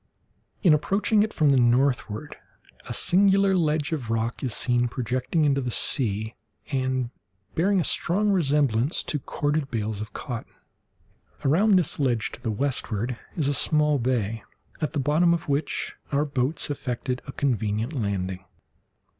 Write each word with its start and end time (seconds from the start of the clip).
In 0.63 0.73
approaching 0.73 1.21
it 1.21 1.31
from 1.31 1.49
the 1.51 1.59
northward, 1.59 2.35
a 2.87 2.91
singular 2.91 3.55
ledge 3.55 3.91
of 3.91 4.09
rock 4.09 4.41
is 4.41 4.51
seen 4.51 4.87
projecting 4.87 5.45
into 5.45 5.61
the 5.61 5.69
sea, 5.69 6.33
and 6.71 7.11
bearing 7.53 7.79
a 7.79 7.83
strong 7.83 8.31
resemblance 8.31 9.03
to 9.03 9.19
corded 9.19 9.69
bales 9.69 10.01
of 10.01 10.11
cotton. 10.11 10.53
Around 11.45 11.75
this 11.75 11.99
ledge 11.99 12.31
to 12.31 12.41
the 12.41 12.49
westward 12.49 13.19
is 13.35 13.47
a 13.47 13.53
small 13.53 13.99
bay, 13.99 14.43
at 14.81 14.93
the 14.93 14.99
bottom 14.99 15.35
of 15.35 15.47
which 15.47 15.93
our 16.11 16.25
boats 16.25 16.71
effected 16.71 17.21
a 17.27 17.31
convenient 17.31 17.93
landing. 17.93 18.43